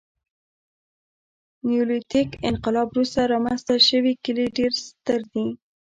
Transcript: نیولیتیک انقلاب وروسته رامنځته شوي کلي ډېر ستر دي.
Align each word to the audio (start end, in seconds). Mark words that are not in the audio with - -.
نیولیتیک 1.67 2.29
انقلاب 2.49 2.87
وروسته 2.91 3.19
رامنځته 3.33 3.73
شوي 3.89 4.13
کلي 4.23 4.45
ډېر 4.57 4.71
ستر 4.85 5.19
دي. 5.33 5.45